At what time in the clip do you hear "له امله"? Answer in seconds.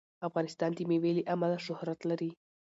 1.17-1.57